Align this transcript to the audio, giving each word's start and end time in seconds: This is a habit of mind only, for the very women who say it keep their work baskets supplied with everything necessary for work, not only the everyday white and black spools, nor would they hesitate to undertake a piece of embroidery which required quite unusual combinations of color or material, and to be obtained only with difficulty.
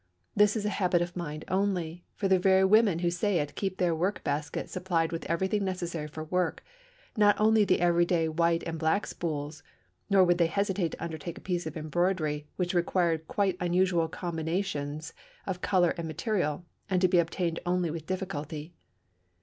This 0.35 0.55
is 0.55 0.65
a 0.65 0.69
habit 0.81 1.03
of 1.03 1.15
mind 1.15 1.45
only, 1.47 2.03
for 2.15 2.27
the 2.27 2.39
very 2.39 2.65
women 2.65 2.97
who 3.05 3.11
say 3.11 3.37
it 3.37 3.53
keep 3.53 3.77
their 3.77 3.93
work 3.93 4.23
baskets 4.23 4.71
supplied 4.71 5.11
with 5.11 5.25
everything 5.27 5.63
necessary 5.63 6.07
for 6.07 6.23
work, 6.23 6.63
not 7.15 7.39
only 7.39 7.65
the 7.65 7.79
everyday 7.79 8.27
white 8.27 8.63
and 8.63 8.79
black 8.79 9.05
spools, 9.05 9.61
nor 10.09 10.23
would 10.23 10.39
they 10.39 10.47
hesitate 10.47 10.93
to 10.93 11.03
undertake 11.03 11.37
a 11.37 11.41
piece 11.45 11.67
of 11.67 11.77
embroidery 11.77 12.47
which 12.55 12.73
required 12.73 13.27
quite 13.27 13.55
unusual 13.59 14.07
combinations 14.07 15.13
of 15.45 15.61
color 15.61 15.93
or 15.95 16.03
material, 16.03 16.65
and 16.89 16.99
to 17.01 17.07
be 17.07 17.19
obtained 17.19 17.59
only 17.63 17.91
with 17.91 18.07
difficulty. 18.07 18.73